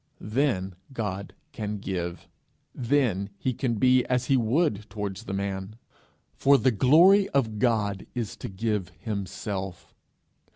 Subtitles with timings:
[0.33, 2.27] Then God can give;
[2.73, 5.75] then he can be as he would towards the man;
[6.33, 9.93] for the glory of God is to give himself.